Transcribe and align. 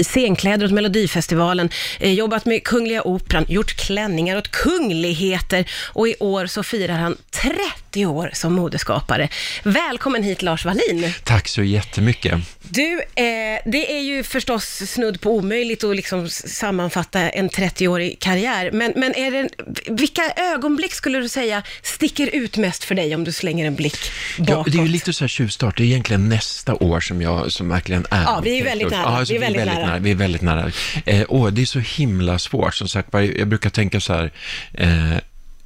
scenkläder 0.00 0.66
åt 0.66 0.72
Melodifestivalen, 0.72 1.70
eh, 2.00 2.12
jobbat 2.12 2.44
med 2.44 2.64
Kungliga 2.64 3.02
Operan, 3.02 3.44
gjort 3.48 3.76
klänningar 3.76 4.36
åt 4.36 4.50
kungligheter 4.50 5.70
och 5.86 6.08
i 6.08 6.14
år 6.20 6.46
så 6.46 6.62
firar 6.62 6.94
han 6.94 7.16
30 7.30 8.06
år 8.06 8.30
som 8.32 8.52
modeskapare. 8.52 9.28
Välkommen 9.62 10.22
hit 10.22 10.42
Lars 10.42 10.64
Wallin. 10.64 11.12
Tack 11.24 11.48
så 11.48 11.62
jättemycket. 11.62 12.34
Du, 12.62 12.92
eh, 12.94 13.60
det 13.64 13.96
är 13.96 14.00
ju 14.00 14.22
förstås 14.22 14.64
snudd 14.86 15.20
på 15.20 15.30
omöjligt 15.30 15.84
att 15.84 15.96
liksom 15.96 16.28
sammanfatta 16.28 17.20
en 17.30 17.50
30-årig 17.50 18.20
karriär, 18.20 18.70
men, 18.72 18.92
men 18.96 19.14
är 19.14 19.30
det, 19.30 19.48
vilka 19.88 20.22
ögonblick 20.36 20.94
skulle 20.94 21.18
du 21.18 21.28
säga 21.28 21.62
sticker 21.82 22.34
ut 22.34 22.56
mest 22.56 22.84
för 22.84 22.94
dig 22.94 23.14
om 23.14 23.24
du 23.24 23.32
slänger 23.32 23.66
en 23.66 23.74
blick 23.74 23.98
bakåt? 24.38 24.66
Ja, 24.66 24.72
det 24.72 24.78
är 24.78 24.82
ju 24.82 24.88
lite 24.88 25.12
så 25.12 25.24
här 25.24 25.28
tjuvstart. 25.28 25.76
Det 25.76 25.82
är 25.82 25.84
egentligen 25.84 26.28
nästa 26.28 26.74
år 26.74 27.00
som 27.00 27.22
jag 27.22 27.52
som 27.52 27.68
verkligen 27.68 28.06
är. 28.10 28.22
Ja, 28.22 28.40
vi 28.44 28.60
är 28.60 28.64
väldigt 28.64 28.90
nära. 28.90 29.00
Ja, 29.00 29.06
alltså, 29.06 29.34
Vi 29.34 29.36
är 29.36 29.40
väldigt 29.40 29.64
nära. 29.64 29.87
Vi 30.00 30.10
är 30.10 30.14
väldigt 30.14 30.42
nära. 30.42 30.70
Eh, 31.04 31.24
åh, 31.28 31.48
det 31.50 31.62
är 31.62 31.66
så 31.66 31.78
himla 31.78 32.38
svårt. 32.38 32.74
Som 32.74 32.88
sagt, 32.88 33.08
jag 33.12 33.48
brukar 33.48 33.70
tänka 33.70 34.00
så 34.00 34.12
här, 34.12 34.32
eh, 34.74 35.18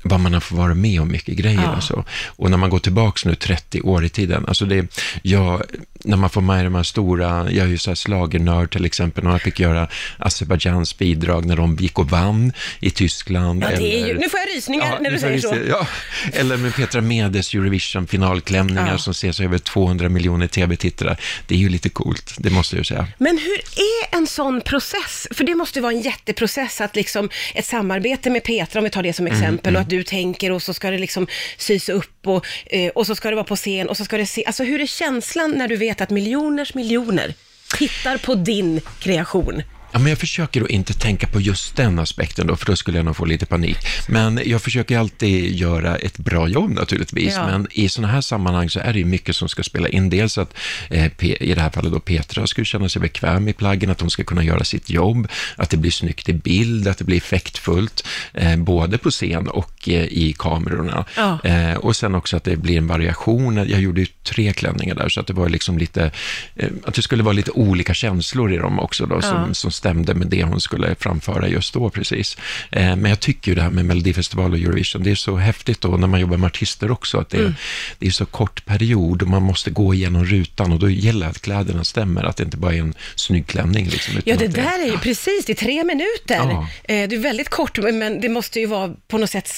vad 0.02 0.20
man 0.20 0.34
har 0.34 0.40
fått 0.40 0.58
vara 0.58 0.74
med 0.74 1.00
om 1.00 1.08
mycket 1.08 1.36
grejer. 1.36 1.62
Ja. 1.62 1.74
Alltså. 1.74 2.04
Och 2.26 2.50
när 2.50 2.56
man 2.56 2.70
går 2.70 2.78
tillbaka 2.78 3.28
nu 3.28 3.34
30 3.34 3.80
år 3.80 4.04
i 4.04 4.08
tiden, 4.08 4.44
alltså 4.48 4.64
det, 4.64 5.00
jag, 5.22 5.62
när 6.04 6.16
man 6.16 6.30
får 6.30 6.40
med 6.40 6.64
de 6.66 6.74
här 6.74 6.82
stora, 6.82 7.50
jag 7.50 7.66
är 7.66 7.70
ju 7.70 7.78
så 7.78 7.90
här 7.90 7.94
slagernörd 7.94 8.72
till 8.72 8.84
exempel, 8.84 9.26
och 9.26 9.32
jag 9.32 9.42
fick 9.42 9.60
göra 9.60 9.88
Azerbajdzjans 10.18 10.98
bidrag 10.98 11.44
när 11.46 11.56
de 11.56 11.76
gick 11.76 11.98
och 11.98 12.10
vann 12.10 12.52
i 12.80 12.90
Tyskland. 12.90 13.62
Ja, 13.62 13.70
är 13.70 13.80
ju, 13.80 13.86
eller- 14.10 14.14
nu 14.20 14.28
får 14.28 14.40
jag 14.40 14.56
rysningar 14.56 14.86
Ja, 14.86 14.98
när 15.00 15.10
du 15.10 15.18
säger 15.18 15.38
så. 15.38 15.56
Ja. 15.68 15.86
Eller 16.32 16.56
med 16.56 16.74
Petra 16.74 17.00
Medes 17.00 17.54
Eurovision 17.54 18.06
finalklänningar 18.06 18.96
som 18.96 19.10
ses 19.10 19.40
över 19.40 19.58
200 19.58 20.08
miljoner 20.08 20.46
tv-tittare. 20.46 21.16
Det 21.46 21.54
är 21.54 21.58
ju 21.58 21.68
lite 21.68 21.88
coolt, 21.88 22.34
det 22.38 22.50
måste 22.50 22.76
jag 22.76 22.80
ju 22.80 22.84
säga. 22.84 23.06
Men 23.18 23.38
hur 23.38 23.58
är 23.58 24.16
en 24.16 24.26
sån 24.26 24.60
process? 24.60 25.28
För 25.30 25.44
det 25.44 25.54
måste 25.54 25.80
vara 25.80 25.92
en 25.92 26.00
jätteprocess 26.00 26.80
att 26.80 26.96
liksom 26.96 27.28
ett 27.54 27.66
samarbete 27.66 28.30
med 28.30 28.44
Petra, 28.44 28.80
om 28.80 28.84
vi 28.84 28.90
tar 28.90 29.02
det 29.02 29.12
som 29.12 29.26
Mm, 29.26 29.38
exempel, 29.38 29.74
och 29.76 29.82
att 29.82 29.90
du 29.90 30.02
tänker 30.02 30.52
och 30.52 30.62
så 30.62 30.74
ska 30.74 30.90
det 30.90 30.98
liksom 30.98 31.26
sys 31.58 31.88
upp 31.88 32.26
och, 32.26 32.46
eh, 32.66 32.88
och 32.88 33.06
så 33.06 33.14
ska 33.14 33.28
det 33.28 33.34
vara 33.36 33.44
på 33.44 33.56
scen 33.56 33.88
och 33.88 33.96
så 33.96 34.04
ska 34.04 34.16
det 34.16 34.26
se, 34.26 34.44
alltså 34.44 34.64
hur 34.64 34.80
är 34.80 34.86
känslan 34.86 35.50
när 35.50 35.68
du 35.68 35.76
vet 35.76 35.91
att 36.00 36.10
miljoners 36.10 36.74
miljoner 36.74 37.34
tittar 37.78 38.18
på 38.18 38.34
din 38.34 38.80
kreation? 38.98 39.62
Ja, 39.92 39.98
men 39.98 40.06
jag 40.08 40.18
försöker 40.18 40.62
att 40.62 40.70
inte 40.70 40.92
tänka 40.94 41.26
på 41.26 41.40
just 41.40 41.76
den 41.76 41.98
aspekten 41.98 42.46
då, 42.46 42.56
för 42.56 42.66
då 42.66 42.76
skulle 42.76 42.98
jag 42.98 43.04
nog 43.04 43.16
få 43.16 43.24
lite 43.24 43.46
panik. 43.46 43.76
Men 44.08 44.40
jag 44.44 44.62
försöker 44.62 44.98
alltid 44.98 45.54
göra 45.56 45.96
ett 45.96 46.18
bra 46.18 46.48
jobb 46.48 46.70
naturligtvis, 46.70 47.34
Ja. 47.36 47.46
men 47.46 47.66
i 47.70 47.88
sådana 47.88 48.12
här 48.12 48.20
sammanhang 48.20 48.70
så 48.70 48.80
är 48.80 48.92
det 48.92 48.98
ju 48.98 49.04
mycket 49.04 49.36
som 49.36 49.48
ska 49.48 49.62
spela 49.62 49.88
in. 49.88 50.10
Dels 50.10 50.38
att, 50.38 50.54
eh, 50.90 51.06
i 51.24 51.54
det 51.54 51.60
här 51.60 51.70
fallet 51.70 51.92
då 51.92 52.00
Petra 52.00 52.46
skulle 52.46 52.64
känna 52.64 52.88
sig 52.88 53.02
bekväm 53.02 53.48
i 53.48 53.52
plaggen, 53.52 53.90
att 53.90 54.00
hon 54.00 54.10
ska 54.10 54.24
kunna 54.24 54.44
göra 54.44 54.64
sitt 54.64 54.90
jobb, 54.90 55.28
att 55.56 55.70
det 55.70 55.76
blir 55.76 55.90
snyggt 55.90 56.28
i 56.28 56.32
bild, 56.32 56.88
att 56.88 56.98
det 56.98 57.04
blir 57.04 57.16
effektfullt, 57.16 58.06
eh, 58.34 58.56
både 58.56 58.98
på 58.98 59.10
scen 59.10 59.48
och 59.48 59.88
eh, 59.88 60.04
i 60.04 60.34
kamerorna. 60.38 61.04
Ja. 61.16 61.38
Eh, 61.44 61.74
och 61.74 61.96
sen 61.96 62.14
också 62.14 62.36
att 62.36 62.44
det 62.44 62.56
blir 62.56 62.78
en 62.78 62.86
variation. 62.86 63.56
Jag 63.56 63.80
gjorde 63.80 64.00
ju 64.00 64.06
tre 64.22 64.52
klänningar 64.52 64.94
där, 64.94 65.08
så 65.08 65.20
att 65.20 65.26
det 65.26 65.32
var 65.32 65.48
liksom 65.48 65.78
lite, 65.78 66.10
eh, 66.56 66.68
att 66.84 66.94
det 66.94 67.02
skulle 67.02 67.22
vara 67.22 67.32
lite 67.32 67.50
olika 67.50 67.94
känslor 67.94 68.52
i 68.52 68.56
dem 68.56 68.78
också 68.80 69.06
då, 69.06 69.22
som, 69.22 69.44
Ja. 69.48 69.54
som 69.54 69.72
stämde 69.82 70.14
med 70.14 70.26
det 70.26 70.42
hon 70.44 70.60
skulle 70.60 70.94
framföra 70.94 71.48
just 71.48 71.74
då 71.74 71.90
precis. 71.90 72.36
Eh, 72.70 72.96
men 72.96 73.04
jag 73.04 73.20
tycker 73.20 73.50
ju 73.50 73.54
det 73.54 73.62
här 73.62 73.70
med 73.70 73.84
Melodifestival 73.84 74.52
och 74.52 74.58
Eurovision, 74.58 75.02
det 75.02 75.10
är 75.10 75.14
så 75.14 75.36
häftigt 75.36 75.80
då 75.80 75.88
när 75.88 76.06
man 76.06 76.20
jobbar 76.20 76.36
med 76.36 76.46
artister 76.46 76.90
också, 76.90 77.18
att 77.18 77.30
det, 77.30 77.38
Mm. 77.38 77.54
det 77.98 78.06
är 78.06 78.10
så 78.10 78.26
kort 78.26 78.64
period 78.66 79.22
och 79.22 79.28
man 79.28 79.42
måste 79.42 79.70
gå 79.70 79.94
igenom 79.94 80.24
rutan 80.24 80.72
och 80.72 80.78
då 80.78 80.90
gäller 80.90 81.26
det 81.26 81.30
att 81.30 81.42
kläderna 81.42 81.84
stämmer, 81.84 82.24
att 82.24 82.36
det 82.36 82.44
inte 82.44 82.56
bara 82.56 82.74
är 82.74 82.78
en 82.80 82.94
snygg 83.14 83.46
klänning. 83.46 83.86
Liksom, 83.88 84.14
Ja, 84.24 84.36
det 84.36 84.48
där 84.48 84.78
är 84.82 84.86
ju 84.90 84.98
precis, 84.98 85.44
det 85.46 85.52
är 85.52 85.54
tre 85.66 85.84
minuter. 85.84 86.36
Ja. 86.50 86.68
Eh, 86.84 87.08
det 87.08 87.16
är 87.16 87.18
väldigt 87.22 87.48
kort, 87.48 87.78
men- 87.78 88.20
det 88.20 88.28
måste 88.28 88.60
ju 88.60 88.66
vara 88.66 88.94
på 89.08 89.18
något 89.18 89.30
sätt, 89.30 89.50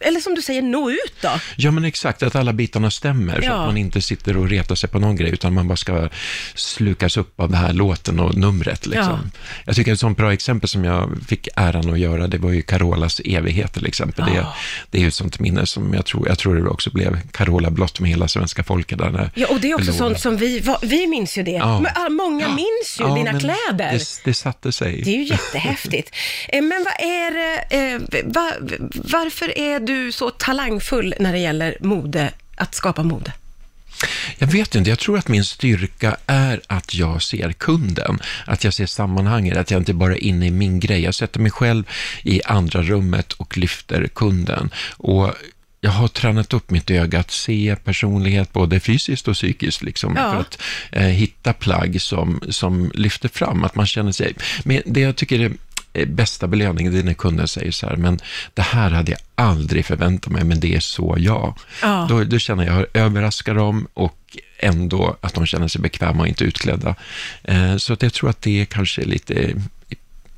eller 0.00 0.20
som 0.20 0.34
du 0.34 0.42
säger, 0.42 0.62
nå 0.62 0.90
ut 0.90 1.14
då. 1.20 1.30
Ja, 1.56 1.70
men 1.70 1.84
exakt, 1.84 2.22
att 2.22 2.36
alla 2.36 2.52
bitarna 2.52 2.90
stämmer, 2.90 3.40
så 3.40 3.46
Ja. 3.46 3.52
att 3.52 3.66
man 3.66 3.76
inte 3.76 4.00
sitter 4.02 4.36
och 4.36 4.48
retar 4.50 4.74
sig 4.74 4.88
på 4.90 4.98
någon 4.98 5.16
grej, 5.16 5.30
utan 5.30 5.54
man 5.54 5.68
bara 5.68 5.76
ska 5.76 6.08
slukas 6.54 7.16
upp 7.16 7.40
av 7.40 7.50
den 7.50 7.58
här 7.60 7.72
låten 7.72 8.20
och 8.20 8.36
numret. 8.36 8.86
Liksom. 8.86 9.30
Jag 9.68 9.76
tycker 9.76 9.92
ett 9.92 10.00
sånt 10.00 10.16
bra 10.18 10.32
exempel 10.32 10.68
som 10.68 10.84
jag 10.84 11.10
fick 11.28 11.48
äran 11.56 11.92
att 11.92 11.98
göra, 11.98 12.26
det 12.26 12.38
var 12.38 12.50
ju 12.50 12.62
Carolas 12.62 13.20
evighet 13.24 13.72
till 13.72 13.86
exempel. 13.86 14.24
Det, 14.24 14.34
Ja. 14.36 14.54
det 14.90 14.98
är 14.98 15.02
ju 15.02 15.08
ett 15.08 15.14
sånt 15.14 15.40
minne 15.40 15.66
som 15.66 15.94
jag 15.94 16.06
tror, 16.06 16.28
jag 16.28 16.38
tror 16.38 16.54
det 16.56 16.68
också 16.68 16.90
blev 16.90 17.20
Carola 17.32 17.70
blott 17.70 18.00
med 18.00 18.10
hela 18.10 18.28
svenska 18.28 18.62
folket 18.64 18.98
där. 18.98 19.30
Ja, 19.34 19.46
och 19.50 19.60
det 19.60 19.70
är 19.70 19.74
också 19.74 19.92
förlorade. 19.92 20.14
sånt 20.14 20.20
som 20.20 20.36
vi, 20.36 20.58
va- 20.60 20.78
vi 20.82 21.06
minns 21.06 21.38
ju 21.38 21.42
det. 21.42 21.50
Ja. 21.50 21.80
Men, 21.80 21.92
ah, 21.94 22.08
många 22.08 22.48
minns 22.48 22.96
ju 23.00 23.04
Ja, 23.04 23.14
dina 23.14 23.40
kläder. 23.40 23.92
Det, 23.92 24.20
det 24.24 24.34
satte 24.34 24.72
sig. 24.72 25.02
Det 25.04 25.10
är 25.10 25.16
ju 25.16 25.24
jättehäftigt. 25.24 26.10
Eh, 26.48 26.62
Men 26.62 26.84
vad 26.84 27.06
är 27.08 27.30
det, 27.30 27.76
eh, 27.92 28.22
va, 28.24 28.52
varför 28.94 29.58
är 29.58 29.80
du 29.80 30.12
så 30.12 30.30
talangfull 30.30 31.14
när 31.20 31.32
det 31.32 31.38
gäller 31.38 31.76
mode, 31.80 32.30
att 32.56 32.74
skapa 32.74 33.02
mode? 33.02 33.32
Jag 34.38 34.46
vet 34.46 34.74
inte, 34.74 34.90
jag 34.90 34.98
tror 34.98 35.18
att 35.18 35.28
min 35.28 35.44
styrka 35.44 36.16
är 36.26 36.60
att 36.66 36.94
jag 36.94 37.22
ser 37.22 37.52
kunden, 37.52 38.18
att 38.46 38.64
jag 38.64 38.74
ser 38.74 38.86
sammanhanget, 38.86 39.56
att 39.56 39.70
jag 39.70 39.80
inte 39.80 39.94
bara 39.94 40.14
är 40.14 40.24
inne 40.24 40.46
i 40.46 40.50
min 40.50 40.80
grej. 40.80 41.00
Jag 41.00 41.14
sätter 41.14 41.40
mig 41.40 41.50
själv 41.50 41.84
i 42.22 42.42
andra 42.44 42.82
rummet 42.82 43.32
och 43.32 43.58
lyfter 43.58 44.08
kunden. 44.14 44.70
Och 44.96 45.34
jag 45.80 45.90
har 45.90 46.08
tränat 46.08 46.54
upp 46.54 46.70
mitt 46.70 46.90
öga 46.90 47.20
att 47.20 47.30
se 47.30 47.76
personlighet, 47.84 48.52
både 48.52 48.80
fysiskt 48.80 49.28
och 49.28 49.34
psykiskt, 49.34 49.82
liksom, 49.82 50.14
Ja. 50.16 50.32
för 50.32 50.40
att 50.40 50.58
eh, 50.92 51.02
hitta 51.02 51.52
plagg 51.52 52.00
som, 52.00 52.40
som 52.48 52.90
lyfter 52.94 53.28
fram, 53.28 53.64
att 53.64 53.74
man 53.74 53.86
känner 53.86 54.12
sig... 54.12 54.34
Men 54.64 54.82
det 54.86 55.00
jag 55.00 55.16
tycker 55.16 55.40
är 55.40 55.52
bästa 56.06 56.46
belöningen, 56.46 56.92
det 56.92 56.98
är 56.98 57.02
när 57.02 57.14
kunden 57.14 57.48
säger 57.48 57.70
så 57.70 57.86
här, 57.86 57.96
men 57.96 58.20
det 58.54 58.62
här 58.62 58.90
hade 58.90 59.10
jag 59.10 59.20
aldrig 59.34 59.86
förväntat 59.86 60.32
mig, 60.32 60.44
men 60.44 60.60
det 60.60 60.74
är 60.74 60.80
så 60.80 61.14
jag. 61.18 61.58
Ja. 61.82 62.06
Då, 62.08 62.24
då 62.24 62.38
känner 62.38 62.66
jag, 62.66 62.78
jag 62.78 62.86
överraskar 62.92 63.54
dem 63.54 63.88
och 63.94 64.36
ändå 64.58 65.16
att 65.20 65.34
de 65.34 65.46
känner 65.46 65.68
sig 65.68 65.80
bekväma 65.80 66.20
och 66.20 66.28
inte 66.28 66.44
utklädda. 66.44 66.94
Eh, 67.42 67.76
så 67.76 67.96
jag 68.00 68.12
tror 68.12 68.30
att 68.30 68.42
det 68.42 68.60
är 68.60 68.64
kanske 68.64 69.02
lite 69.02 69.54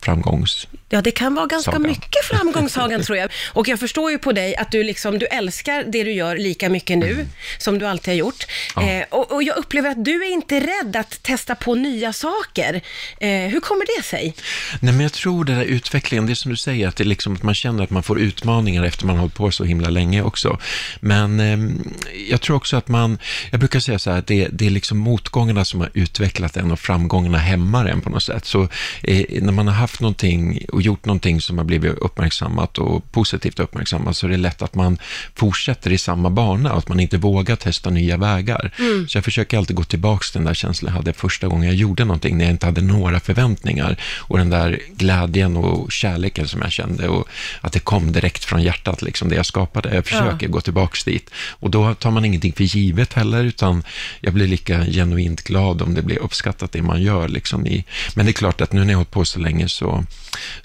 framgångs... 0.01 0.67
Ja, 0.93 1.03
det 1.03 1.11
kan 1.11 1.35
vara 1.35 1.47
ganska 1.47 1.71
Sagan. 1.71 1.89
mycket 1.89 2.25
framgångssagan 2.25 3.03
tror 3.03 3.19
jag. 3.19 3.31
Och 3.53 3.69
jag 3.69 3.81
förstår 3.81 4.11
ju 4.11 4.19
på 4.19 4.33
dig 4.33 4.57
att 4.57 4.71
du 4.71 4.83
liksom, 4.83 5.19
du 5.19 5.27
älskar 5.27 5.85
det 5.85 6.05
du 6.05 6.13
gör 6.13 6.37
lika 6.37 6.69
mycket 6.69 6.99
nu 6.99 7.27
som 7.59 7.79
du 7.79 7.87
alltid 7.87 8.09
har 8.09 8.19
gjort. 8.19 8.47
Ja. 8.77 8.89
Eh, 8.89 9.05
och, 9.11 9.33
och 9.33 9.43
jag 9.43 9.57
upplever 9.57 9.91
att 9.91 10.05
du 10.05 10.25
är 10.25 10.33
inte 10.33 10.61
rädd 10.61 10.97
att 10.97 11.23
testa 11.23 11.55
på 11.55 11.75
nya 11.75 12.13
saker. 12.13 12.81
Eh, 13.21 13.29
hur 13.31 13.61
kommer 13.61 13.99
det 13.99 14.05
sig? 14.05 14.35
Nej, 14.81 14.93
men 14.93 15.01
jag 15.01 15.13
tror 15.13 15.45
den 15.45 15.59
där 15.59 15.65
utvecklingen, 15.65 16.27
det 16.27 16.33
är 16.33 16.35
som 16.35 16.51
du 16.51 16.57
säger, 16.57 16.89
att, 16.89 16.97
det 16.97 17.05
liksom 17.05 17.35
att 17.35 17.43
man 17.43 17.55
känner 17.55 17.85
att 17.85 17.91
man 17.91 18.03
får 18.03 18.21
utmaningar 18.21 18.85
efter 18.85 19.07
man 19.07 19.17
har 19.17 19.21
hållit 19.21 19.35
på 19.35 19.51
så 19.51 19.65
himla 19.65 19.89
länge 19.89 20.23
också. 20.23 20.59
Men 21.01 21.41
eh, 21.41 21.59
jag 22.29 22.41
tror 22.41 22.57
också 22.57 22.77
att 22.77 22.89
man, 22.89 23.19
jag 23.51 23.61
brukar 23.61 23.81
säga 23.81 23.99
så 23.99 24.11
här, 24.11 24.19
att 24.19 24.27
det, 24.27 24.49
det 24.53 24.67
är 24.67 24.71
liksom 24.71 24.99
motgångarna 24.99 25.65
som 25.65 25.81
har 25.81 25.91
utvecklat 25.95 26.57
en 26.57 26.71
och 26.71 26.81
framgångarna 26.81 27.39
hämmar 27.39 27.87
en 27.87 28.01
på 28.01 28.11
något 28.11 28.23
sätt. 28.23 28.45
Så 28.45 28.63
eh, 29.03 29.43
när 29.43 29.53
man 29.53 29.67
har 29.67 29.75
haft 29.75 30.01
någonting 30.01 30.65
och 30.81 30.85
gjort 30.85 31.05
någonting 31.05 31.41
som 31.41 31.59
har 31.59 31.65
blivit 31.65 31.99
uppmärksammat 31.99 32.79
och 32.79 33.13
positivt 33.13 33.61
uppmärksammat 33.61 34.17
så 34.17 34.27
är 34.27 34.31
det 34.31 34.37
lätt 34.37 34.63
att 34.63 34.75
man 34.75 34.99
fortsätter 35.35 35.93
i 35.93 35.99
samma 35.99 36.31
bana 36.31 36.73
och 36.73 36.79
att 36.79 36.89
man 36.89 37.01
inte 37.01 37.19
vågar 37.19 37.57
testa 37.57 37.91
nya 37.91 38.17
vägar. 38.17 38.73
Så 39.09 39.17
jag 39.17 39.25
försöker 39.25 39.59
alltid 39.59 39.77
gå 39.77 39.85
tillbaka 39.85 40.23
till 40.23 40.39
den 40.39 40.45
där 40.45 40.55
känslan 40.55 40.93
jag 40.93 40.97
hade 40.97 41.13
första 41.13 41.49
gången 41.49 41.69
jag 41.69 41.75
gjorde 41.75 42.05
någonting 42.05 42.39
när 42.39 42.45
jag 42.45 42.53
inte 42.53 42.67
hade 42.67 42.81
några 42.81 43.21
förväntningar 43.21 43.97
och 44.03 44.39
den 44.39 44.51
där 44.51 44.81
glädjen 44.97 45.57
och 45.57 45.93
kärleken 45.93 46.49
som 46.49 46.61
jag 46.63 46.73
kände 46.73 47.09
och 47.09 47.29
att 47.61 47.73
det 47.73 47.81
kom 47.81 48.13
direkt 48.13 48.45
från 48.45 48.63
hjärtat, 48.63 49.03
liksom 49.03 49.29
det 49.29 49.37
jag 49.37 49.47
skapade. 49.47 49.95
Jag 49.95 50.07
försöker 50.07 50.49
gå 50.49 50.61
tillbaka 50.61 50.97
dit 51.05 51.31
och 51.61 51.71
då 51.71 51.95
tar 51.95 52.11
man 52.11 52.25
ingenting 52.25 52.53
för 52.53 52.65
givet 52.65 53.13
heller 53.13 53.45
utan 53.45 53.83
jag 54.21 54.35
blir 54.35 54.47
lika 54.47 54.85
genuint 54.85 55.43
glad 55.43 55.83
om 55.83 55.95
det 55.95 56.03
blir 56.03 56.19
uppskattat 56.19 56.73
det 56.73 56.83
man 56.83 57.03
gör. 57.03 57.29
Liksom 57.29 57.67
i, 57.67 57.85
men 58.15 58.27
det 58.27 58.31
är 58.31 58.41
klart 58.41 58.61
att 58.61 58.73
nu 58.73 58.81
när 58.81 58.87
jag 58.87 58.93
har 58.93 59.01
hållit 59.01 59.11
på 59.11 59.25
så 59.25 59.39
länge 59.39 59.69
så, 59.69 60.05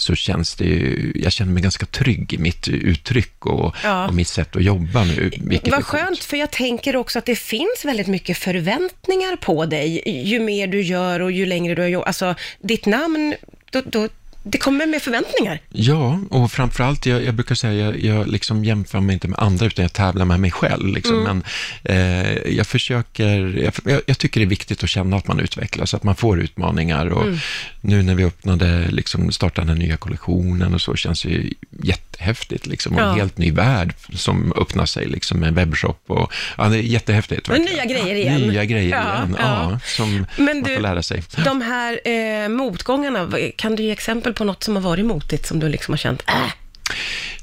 så 0.05 0.15
känns 0.15 0.55
det 0.55 0.65
ju, 0.65 1.11
jag 1.15 1.31
känner 1.31 1.51
mig 1.51 1.63
ganska 1.63 1.85
trygg 1.85 2.33
i 2.33 2.37
mitt 2.37 2.67
uttryck 2.67 3.45
och, 3.45 3.75
Ja. 3.83 4.07
och 4.07 4.13
mitt 4.13 4.27
sätt 4.27 4.55
att 4.55 4.63
jobba 4.63 5.03
nu. 5.03 5.31
Vad 5.71 5.83
skönt, 5.85 6.23
för 6.23 6.37
jag 6.37 6.51
tänker 6.51 6.95
också 6.95 7.19
att 7.19 7.25
det 7.25 7.35
finns 7.35 7.85
väldigt 7.85 8.07
mycket 8.07 8.37
förväntningar 8.37 9.35
på 9.35 9.65
dig, 9.65 10.01
ju 10.25 10.39
mer 10.39 10.67
du 10.67 10.81
gör 10.81 11.19
och 11.19 11.31
ju 11.31 11.45
längre 11.45 11.75
du 11.75 11.81
har 11.81 11.89
gjort. 11.89 12.07
Alltså, 12.07 12.35
ditt 12.61 12.85
namn, 12.85 13.35
då, 13.71 13.81
då 13.85 14.07
det 14.47 14.57
kommer 14.57 14.87
med 14.87 15.01
förväntningar. 15.01 15.59
Ja, 15.69 16.19
och 16.29 16.51
framförallt, 16.51 17.05
jag, 17.05 17.23
jag 17.23 17.33
brukar 17.33 17.55
säga, 17.55 17.85
jag, 17.85 18.03
jag 18.03 18.27
liksom 18.27 18.65
jämför 18.65 18.99
mig 18.99 19.13
inte 19.13 19.27
med 19.27 19.39
andra, 19.39 19.65
utan 19.65 19.83
jag 19.83 19.93
tävlar 19.93 20.25
med 20.25 20.39
mig 20.39 20.51
själv. 20.51 20.87
Liksom. 20.87 21.19
Mm. 21.19 21.23
Men 21.23 21.43
eh, 21.83 22.55
jag 22.57 22.67
försöker, 22.67 23.61
jag, 23.85 24.01
jag 24.05 24.17
tycker 24.17 24.39
det 24.39 24.45
är 24.45 24.49
viktigt 24.49 24.83
att 24.83 24.89
känna 24.89 25.17
att 25.17 25.27
man 25.27 25.39
utvecklas, 25.39 25.93
att 25.93 26.03
man 26.03 26.15
får 26.15 26.39
utmaningar. 26.39 27.05
Och 27.05 27.25
Mm. 27.25 27.37
Nu 27.81 28.03
när 28.03 28.15
vi 28.15 28.23
öppnade, 28.23 28.87
liksom, 28.91 29.31
startade 29.31 29.67
den 29.67 29.79
nya 29.79 29.97
kollektionen 29.97 30.73
och 30.73 30.81
så, 30.81 30.95
känns 30.95 31.21
det 31.21 31.53
jättehäftigt. 31.83 32.65
Liksom, 32.65 32.95
och 32.95 33.01
Ja. 33.01 33.09
en 33.11 33.15
helt 33.19 33.37
ny 33.37 33.51
värld 33.51 33.93
som 34.15 34.53
öppnar 34.53 34.85
sig 34.85 35.05
liksom, 35.05 35.39
med 35.39 35.53
webbshop. 35.53 36.03
Och, 36.07 36.33
ja, 36.57 36.63
det 36.69 36.77
är 36.77 36.81
jättehäftigt. 36.81 37.47
Men 37.47 37.61
verkligen. 37.61 37.87
nya 37.87 37.99
grejer 37.99 38.15
igen. 38.15 38.41
Nya 38.41 38.65
grejer 38.65 38.89
Ja, 38.97 39.15
igen, 39.17 39.35
ja. 39.39 39.79
som 39.85 40.25
Men 40.37 40.45
man 40.45 40.63
du- 40.63 40.73
får 40.75 40.81
lära 40.81 41.03
sig. 41.03 41.23
De 41.45 41.61
här 41.61 41.99
eh, 42.07 42.49
motgångarna, 42.49 43.31
kan 43.55 43.75
du 43.75 43.83
ge 43.83 43.91
exempel 43.91 44.33
på 44.33 44.43
något 44.43 44.63
som 44.63 44.75
har 44.75 44.83
varit 44.83 45.05
motigt 45.05 45.45
som 45.47 45.59
du 45.59 45.69
liksom 45.69 45.91
har 45.91 45.97
känt, 45.97 46.23
äh, 46.27 46.33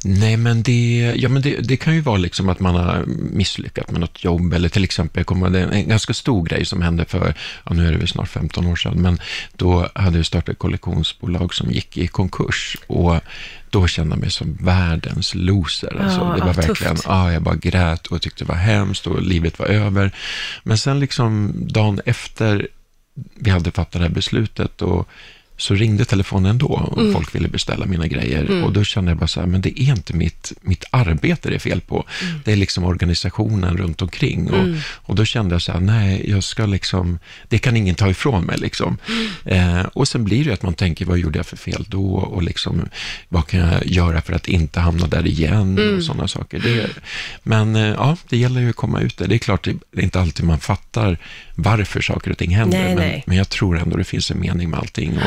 Nej, 0.04 0.37
men 0.37 0.62
det, 0.62 1.14
ja, 1.16 1.28
men 1.28 1.43
det, 1.43 1.56
det 1.60 1.76
kan 1.76 1.94
ju 1.94 2.00
vara 2.00 2.16
liksom 2.16 2.49
att 2.49 2.60
man 2.60 2.75
har 2.75 3.04
misslyckats 3.32 3.90
med 3.90 4.00
något 4.00 4.25
jobb 4.25 4.52
eller 4.52 4.69
till 4.69 4.84
exempel, 4.84 5.25
kommer 5.25 5.50
det 5.50 5.60
är 5.60 5.69
en 5.72 5.88
ganska 5.88 6.14
stor 6.14 6.44
grej 6.44 6.64
som 6.64 6.82
hände 6.82 7.04
för, 7.04 7.34
ja, 7.64 7.72
nu 7.75 7.87
är 7.87 7.93
det 7.93 7.99
väl 7.99 8.08
snart 8.08 8.28
15 8.28 8.66
år 8.66 8.76
sedan, 8.76 9.02
men 9.02 9.20
då 9.56 9.88
hade 9.94 10.16
jag 10.16 10.26
startat 10.26 10.49
ett 10.49 10.58
kollektionsbolag 10.58 11.54
som 11.54 11.70
gick 11.70 11.96
i 11.99 12.06
konkurs 12.06 12.76
och 12.87 13.20
då 13.70 13.87
kände 13.87 14.12
jag 14.14 14.20
mig 14.20 14.31
som 14.31 14.54
världens 14.60 15.34
loser. 15.34 16.02
Alltså, 16.02 16.20
Ja, 16.20 16.34
det 16.34 16.40
var 16.44 16.54
verkligen, 16.54 16.94
tufft. 16.96 17.08
ja, 17.08 17.32
jag 17.32 17.43
bara 17.43 17.54
grät 17.56 18.06
och 18.06 18.22
tyckte 18.22 18.44
det 18.44 18.49
var 18.49 18.56
hemskt 18.58 19.06
och 19.06 19.22
livet 19.22 19.58
var 19.58 19.66
över. 19.66 20.10
Men 20.62 20.78
sen 20.78 21.00
liksom 21.00 21.52
dagen 21.69 22.00
efter 22.06 22.69
vi 23.34 23.50
hade 23.50 23.70
fattat 23.70 23.93
det 23.93 23.99
här 23.99 24.08
beslutet 24.08 24.82
och 24.82 25.08
så 25.62 25.75
ringde 25.75 26.05
telefonen 26.05 26.50
ändå 26.50 26.67
och 26.67 27.00
Mm. 27.03 27.12
folk 27.12 27.35
ville 27.35 27.49
beställa 27.49 27.87
mina 27.87 28.06
grejer. 28.06 28.64
Och 28.64 28.73
då 28.73 28.85
kände 28.85 29.11
jag 29.11 29.19
bara 29.19 29.26
så 29.26 29.41
här, 29.41 29.47
men 29.47 29.61
det 29.61 29.81
är 29.82 29.88
inte 29.91 30.17
mitt, 30.17 30.53
mitt 30.61 30.85
arbete 30.91 31.49
det 31.49 31.55
är 31.55 31.59
fel 31.59 31.81
på. 31.81 32.05
Mm. 32.23 32.41
Det 32.44 32.53
är 32.53 32.56
liksom 32.56 32.85
organisationen 32.85 33.76
runt 33.76 34.03
omkring. 34.03 34.50
Och, 34.50 34.67
och 34.94 35.14
då 35.14 35.25
kände 35.25 35.55
jag 35.55 35.62
så 35.62 35.73
här, 35.73 35.81
nej, 35.81 36.31
jag 36.31 36.44
ska 36.44 36.67
liksom, 36.67 37.19
det 37.49 37.59
kan 37.59 37.76
ingen 37.76 37.94
ta 37.94 38.11
ifrån 38.11 38.44
mig 38.44 38.59
liksom. 38.59 38.99
Mm. 39.09 39.79
Eh, 39.79 39.87
och 39.87 40.09
sen 40.09 40.25
blir 40.25 40.44
det 40.44 40.53
att 40.53 40.62
man 40.62 40.75
tänker, 40.75 41.05
vad 41.05 41.19
gjorde 41.19 41.38
jag 41.38 41.47
för 41.47 41.56
fel 41.56 41.85
då? 41.88 42.14
Och 42.14 42.43
liksom, 42.43 42.88
vad 43.29 43.47
kan 43.47 43.61
jag 43.61 43.87
göra 43.87 44.20
för 44.23 44.32
att 44.32 44.49
inte 44.49 44.81
hamna 44.81 45.06
där 45.06 45.26
igen? 45.26 45.79
Mm. 45.79 45.97
Och 45.97 46.05
sådana 46.05 46.29
saker. 46.29 46.61
Det, 46.61 46.91
men 47.43 47.76
eh, 47.76 47.82
ja, 47.82 48.17
det 48.29 48.37
gäller 48.37 48.61
ju 48.61 48.70
att 48.70 48.76
komma 48.76 49.00
ut 49.00 49.17
där. 49.19 49.26
Det 49.29 49.35
är 49.35 49.38
klart, 49.38 49.64
det 49.64 50.00
är 50.00 50.05
inte 50.05 50.20
alltid 50.20 50.44
man 50.47 50.61
fattar 50.61 51.19
varför 51.55 52.00
saker 52.00 52.31
och 52.31 52.38
ting 52.38 52.56
händer. 52.56 52.79
Nej, 52.79 52.94
men, 52.94 52.97
nej. 52.97 53.25
men 53.26 53.37
jag 53.37 53.49
tror 53.49 53.79
ändå 53.79 53.97
det 53.97 54.05
finns 54.05 54.31
en 54.31 54.41
mening 54.41 54.70
med 54.70 54.79
allting. 54.79 55.17
Och 55.17 55.23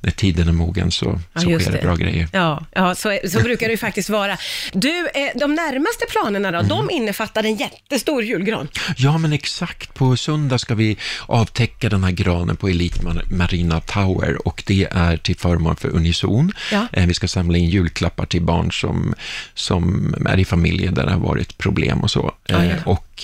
när 0.00 0.10
tiden 0.10 0.48
är 0.48 0.52
mogen 0.52 0.90
så, 0.90 1.20
Ja, 1.34 1.40
så 1.40 1.58
sker 1.58 1.72
det 1.72 1.82
bra 1.82 1.94
grejer. 1.96 2.28
Ja, 2.32 2.64
ja 2.74 2.94
så, 2.94 3.18
så 3.28 3.40
brukar 3.40 3.66
det 3.66 3.70
ju 3.72 3.76
faktiskt 3.78 4.08
vara. 4.10 4.36
Du, 4.72 5.08
eh, 5.14 5.30
de 5.34 5.54
närmaste 5.54 6.04
planerna 6.10 6.50
då, 6.52 6.58
Mm. 6.58 6.68
de 6.68 6.90
innefattar 6.90 7.44
en 7.44 7.56
jättestor 7.56 8.22
julgran. 8.24 8.68
Ja, 8.96 9.18
men 9.18 9.32
exakt. 9.32 9.94
På 9.94 10.16
söndag 10.16 10.58
ska 10.58 10.74
vi 10.74 10.96
avtäcka 11.26 11.88
den 11.88 12.04
här 12.04 12.10
granen 12.12 12.56
på 12.56 12.68
Elite 12.68 13.00
Mar- 13.02 13.32
Marina 13.34 13.80
Tower 13.80 14.48
och 14.48 14.62
det 14.66 14.88
är 14.90 15.16
till 15.16 15.36
förmån 15.36 15.76
för 15.76 15.88
Unison. 15.88 16.52
Ja. 16.72 16.86
Eh, 16.92 17.06
Vi 17.06 17.14
ska 17.14 17.28
samla 17.28 17.58
in 17.58 17.68
julklappar 17.70 18.26
till 18.26 18.42
barn 18.42 18.72
som, 18.72 19.14
som 19.54 20.14
är 20.26 20.38
i 20.38 20.44
familjer 20.44 20.90
där 20.92 21.06
det 21.06 21.12
har 21.12 21.18
varit 21.20 21.58
problem 21.58 22.00
och 22.00 22.10
så. 22.10 22.32
Ja, 22.46 22.64
ja. 22.64 22.74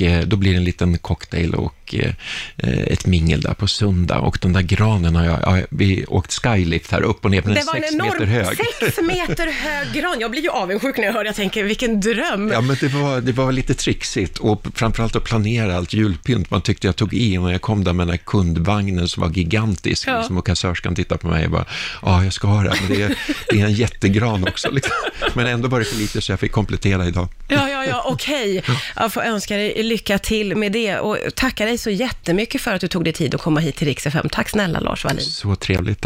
Eh, 0.02 0.20
Och 0.20 0.28
då 0.28 0.36
blir 0.36 0.50
det 0.52 0.56
en 0.56 0.64
liten 0.64 0.98
cocktail 0.98 1.54
och 1.54 1.94
eh, 1.94 2.10
eh, 2.56 2.78
ett 2.78 3.06
mingel 3.06 3.40
där 3.40 3.54
på 3.54 3.66
söndag. 3.68 4.18
Och 4.18 4.38
den 4.42 4.52
där 4.52 4.60
granen 4.62 5.16
har 5.16 5.24
jag, 5.24 5.38
ja, 5.42 5.66
vi 5.70 6.04
åkt 6.08 6.32
skylift 6.32 6.90
här 6.90 7.02
upp 7.02 7.24
och 7.24 7.30
ner, 7.30 7.42
men 7.44 7.54
den 7.54 7.54
Det 7.54 7.60
är 7.60 7.66
var 7.66 7.74
en 7.74 7.82
sex 7.82 7.94
meter 7.94 8.16
enorm, 8.16 8.28
hög. 8.28 8.56
sex 8.80 8.98
meter 9.02 9.46
hög 9.52 9.92
gran. 9.94 10.20
Jag 10.20 10.30
blir 10.30 10.42
ju 10.42 10.50
avundsjuk 10.50 10.96
när 10.96 11.04
jag 11.04 11.12
hör 11.12 11.24
det. 11.24 11.28
Jag 11.28 11.36
tänker, 11.36 11.64
vilken 11.64 12.00
dröm. 12.00 12.50
Ja, 12.52 12.60
men 12.60 12.76
det 12.80 12.88
var, 12.88 13.20
det 13.20 13.32
var 13.32 13.52
lite 13.52 13.74
trixigt 13.74 14.38
och 14.38 14.66
framförallt 14.74 15.16
att 15.16 15.24
planera 15.24 15.76
allt 15.76 15.92
julpynt. 15.92 16.50
Man 16.50 16.60
tyckte 16.62 16.86
jag 16.86 16.96
tog 16.96 17.14
i 17.14 17.38
och 17.38 17.42
när 17.44 17.52
jag 17.52 17.60
kom 17.62 17.84
där 17.84 17.92
med 17.92 18.06
den 18.06 18.10
här 18.10 18.24
kundvagnen 18.24 19.08
som 19.08 19.20
var 19.22 19.30
gigantisk 19.30 20.08
Ja. 20.08 20.18
liksom, 20.18 20.38
och 20.38 20.46
kassörskan 20.46 20.94
tittade 20.94 21.18
på 21.20 21.28
mig 21.28 21.44
och 21.44 21.50
bara, 21.50 21.64
ja, 22.02 22.24
jag 22.24 22.32
ska 22.32 22.48
ha 22.48 22.62
det, 22.62 22.74
men 22.80 22.96
det 22.98 23.02
är, 23.02 23.18
det 23.50 23.60
är 23.60 23.64
en 23.64 23.72
jättegran 23.74 24.44
också. 24.48 24.70
Liksom. 24.70 24.92
Men 25.34 25.46
ändå 25.46 25.68
var 25.68 25.78
det 25.78 25.84
för 25.84 25.96
lite 25.98 26.20
så 26.20 26.32
jag 26.32 26.40
fick 26.40 26.52
komplettera 26.52 27.06
idag. 27.06 27.28
Ja, 27.48 27.68
ja, 27.70 27.84
ja, 27.84 28.02
okej. 28.06 28.62
Jag 28.96 29.12
får 29.12 29.22
önska 29.22 29.56
dig 29.56 29.72
lycka 29.84 30.18
till 30.18 30.56
med 30.56 30.72
det 30.72 30.98
och 30.98 31.18
tacka 31.34 31.64
dig 31.64 31.78
så 31.78 31.90
jättemycket 31.90 32.60
för 32.60 32.74
att 32.74 32.80
du 32.80 32.88
tog 32.88 33.04
dig 33.04 33.12
tid 33.12 33.34
att 33.34 33.40
komma 33.40 33.60
hit 33.60 33.76
till 33.76 33.86
Rix 33.86 34.06
FM. 34.06 34.28
Tack 34.28 34.48
snälla 34.48 34.80
Lars 34.80 35.04
Wallin. 35.04 35.20
Så 35.20 35.56
trevligt. 35.56 36.00